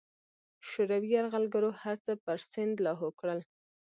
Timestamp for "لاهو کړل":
2.85-3.39